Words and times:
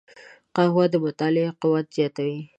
قهوه 0.55 0.85
د 0.91 0.95
مطالعې 1.05 1.49
قوت 1.61 1.85
زیاتوي 1.97 2.39